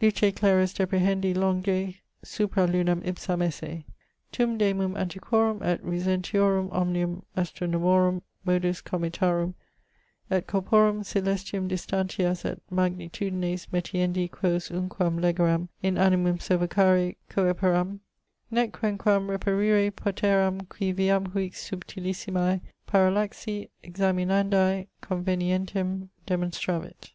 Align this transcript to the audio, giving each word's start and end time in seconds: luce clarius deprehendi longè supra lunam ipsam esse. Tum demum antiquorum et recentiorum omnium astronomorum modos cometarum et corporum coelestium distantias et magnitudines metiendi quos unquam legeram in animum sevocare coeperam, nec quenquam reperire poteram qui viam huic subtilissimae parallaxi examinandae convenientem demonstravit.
luce 0.00 0.20
clarius 0.36 0.72
deprehendi 0.74 1.34
longè 1.34 1.96
supra 2.22 2.68
lunam 2.68 3.02
ipsam 3.04 3.42
esse. 3.42 3.82
Tum 4.30 4.56
demum 4.56 4.94
antiquorum 4.94 5.60
et 5.60 5.82
recentiorum 5.84 6.70
omnium 6.72 7.24
astronomorum 7.36 8.22
modos 8.44 8.80
cometarum 8.80 9.54
et 10.30 10.46
corporum 10.46 11.00
coelestium 11.00 11.66
distantias 11.68 12.44
et 12.44 12.60
magnitudines 12.70 13.66
metiendi 13.72 14.30
quos 14.30 14.68
unquam 14.68 15.18
legeram 15.20 15.68
in 15.82 15.96
animum 15.98 16.38
sevocare 16.38 17.16
coeperam, 17.28 17.98
nec 18.52 18.70
quenquam 18.70 19.26
reperire 19.26 19.90
poteram 19.90 20.68
qui 20.68 20.92
viam 20.92 21.26
huic 21.32 21.54
subtilissimae 21.56 22.60
parallaxi 22.86 23.68
examinandae 23.82 24.86
convenientem 25.02 26.10
demonstravit. 26.24 27.10